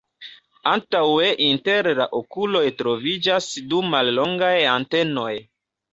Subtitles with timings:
[0.69, 5.31] Antaŭe inter la okuloj troviĝas du mallongaj antenoj.